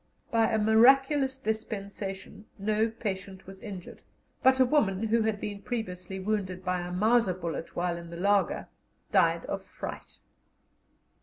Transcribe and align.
By 0.31 0.51
a 0.51 0.57
miraculous 0.57 1.37
dispensation 1.37 2.45
no 2.57 2.89
patient 2.89 3.45
was 3.45 3.59
injured, 3.59 4.01
but 4.41 4.59
a 4.59 4.65
woman, 4.65 5.03
who 5.09 5.21
had 5.21 5.39
been 5.39 5.61
previously 5.61 6.19
wounded 6.19 6.65
by 6.65 6.79
a 6.79 6.91
Mauser 6.91 7.35
bullet 7.35 7.75
while 7.75 7.97
in 7.97 8.09
the 8.09 8.17
laager, 8.17 8.67
died 9.11 9.45
of 9.45 9.63
fright. 9.63 10.17